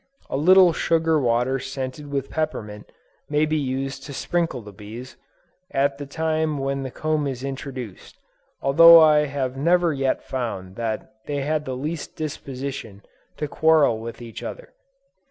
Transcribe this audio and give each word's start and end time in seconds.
A 0.31 0.35
little 0.35 0.73
sugar 0.73 1.19
water 1.19 1.59
scented 1.59 2.09
with 2.11 2.31
peppermint, 2.31 2.91
may 3.29 3.45
be 3.45 3.55
used 3.55 4.01
to 4.05 4.13
sprinkle 4.13 4.63
the 4.63 4.73
bees, 4.73 5.15
at 5.69 5.99
the 5.99 6.07
time 6.07 6.57
that 6.57 6.81
the 6.81 6.89
comb 6.89 7.27
is 7.27 7.43
introduced, 7.43 8.17
although 8.63 8.99
I 8.99 9.27
have 9.27 9.57
never 9.57 9.93
yet 9.93 10.23
found 10.23 10.75
that 10.75 11.13
they 11.27 11.41
had 11.41 11.65
the 11.65 11.77
least 11.77 12.15
disposition, 12.15 13.03
to 13.37 13.47
quarrel 13.47 13.99
with 13.99 14.23
each 14.23 14.41
other. 14.41 14.73